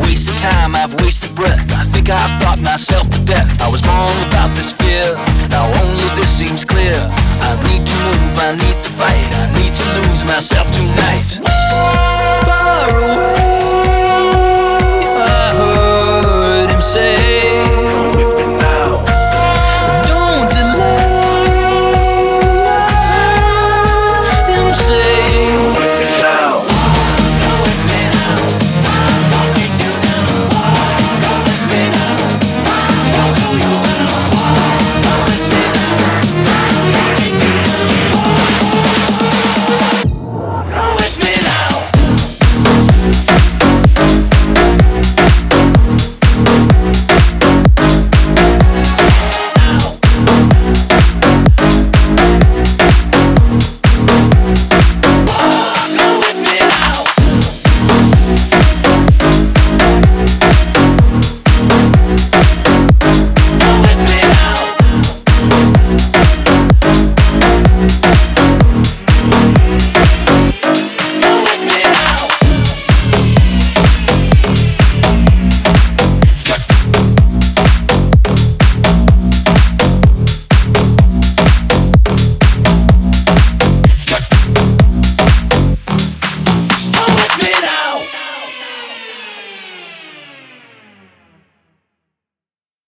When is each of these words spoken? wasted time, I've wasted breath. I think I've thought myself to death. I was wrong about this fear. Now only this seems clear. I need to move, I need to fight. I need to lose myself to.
wasted 0.00 0.36
time, 0.38 0.74
I've 0.74 0.94
wasted 1.00 1.34
breath. 1.34 1.60
I 1.72 1.84
think 1.84 2.10
I've 2.10 2.42
thought 2.42 2.60
myself 2.60 3.08
to 3.10 3.20
death. 3.24 3.48
I 3.60 3.68
was 3.68 3.82
wrong 3.86 4.16
about 4.28 4.56
this 4.56 4.72
fear. 4.72 5.14
Now 5.50 5.66
only 5.82 6.08
this 6.16 6.30
seems 6.30 6.64
clear. 6.64 6.96
I 7.40 7.50
need 7.68 7.86
to 7.86 7.96
move, 8.06 8.34
I 8.38 8.52
need 8.52 8.78
to 8.82 8.90
fight. 8.90 9.28
I 9.42 9.46
need 9.58 9.74
to 9.74 9.86
lose 10.00 10.24
myself 10.24 10.70
to. 10.72 10.85